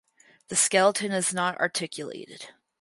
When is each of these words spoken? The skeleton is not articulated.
The 0.47 0.55
skeleton 0.55 1.11
is 1.11 1.31
not 1.31 1.59
articulated. 1.59 2.49